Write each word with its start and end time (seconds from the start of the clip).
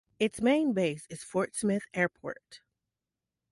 Its 0.19 0.41
main 0.41 0.73
base 0.73 1.05
is 1.11 1.23
Fort 1.23 1.53
Smith 1.53 1.83
Airport. 1.93 2.61